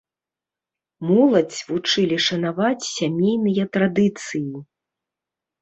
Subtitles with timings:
[1.09, 4.47] Моладзь вучылі шанаваць сямейныя традыцыі.